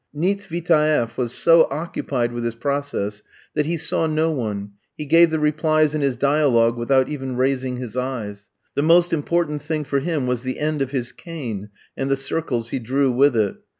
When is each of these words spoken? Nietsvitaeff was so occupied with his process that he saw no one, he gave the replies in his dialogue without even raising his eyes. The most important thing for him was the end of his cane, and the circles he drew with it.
Nietsvitaeff 0.15 1.15
was 1.15 1.31
so 1.31 1.67
occupied 1.69 2.31
with 2.31 2.43
his 2.43 2.55
process 2.55 3.21
that 3.53 3.67
he 3.67 3.77
saw 3.77 4.07
no 4.07 4.31
one, 4.31 4.71
he 4.97 5.05
gave 5.05 5.29
the 5.29 5.37
replies 5.37 5.93
in 5.93 6.01
his 6.01 6.15
dialogue 6.15 6.75
without 6.75 7.07
even 7.07 7.35
raising 7.35 7.77
his 7.77 7.95
eyes. 7.95 8.47
The 8.73 8.81
most 8.81 9.13
important 9.13 9.61
thing 9.61 9.83
for 9.83 9.99
him 9.99 10.25
was 10.25 10.41
the 10.41 10.57
end 10.57 10.81
of 10.81 10.89
his 10.89 11.11
cane, 11.11 11.69
and 11.95 12.09
the 12.09 12.15
circles 12.17 12.69
he 12.69 12.79
drew 12.79 13.11
with 13.11 13.35
it. 13.37 13.57